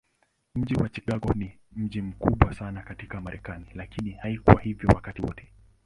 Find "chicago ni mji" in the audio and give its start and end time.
0.89-2.01